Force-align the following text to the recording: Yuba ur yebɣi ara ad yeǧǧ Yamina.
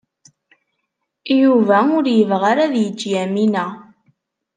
Yuba 1.41 1.77
ur 1.97 2.05
yebɣi 2.17 2.47
ara 2.51 2.61
ad 2.65 2.73
yeǧǧ 2.77 2.99
Yamina. 3.11 3.65